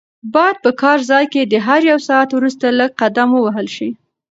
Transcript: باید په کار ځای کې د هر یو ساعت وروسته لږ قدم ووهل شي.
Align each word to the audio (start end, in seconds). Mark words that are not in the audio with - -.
باید 0.33 0.57
په 0.63 0.71
کار 0.81 0.97
ځای 1.09 1.25
کې 1.33 1.41
د 1.43 1.53
هر 1.67 1.81
یو 1.91 1.99
ساعت 2.07 2.29
وروسته 2.33 2.65
لږ 2.79 2.91
قدم 3.01 3.29
ووهل 3.33 3.67
شي. 3.75 3.89